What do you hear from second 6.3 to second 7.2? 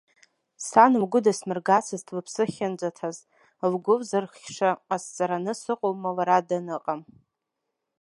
даныҟам!